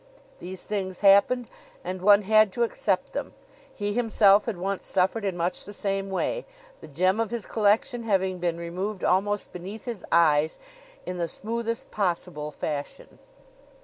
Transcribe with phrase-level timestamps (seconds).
[0.39, 1.47] These things happened
[1.83, 3.35] and one had to accept them.
[3.71, 6.47] He himself had once suffered in much the same way,
[6.79, 10.57] the gem of his collection having been removed almost beneath his eyes
[11.05, 13.19] in the smoothest possible fashion.